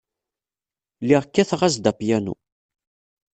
Lliɣ 1.01 1.23
kkateɣ-as-d 1.25 1.85
apyanu. 1.91 2.35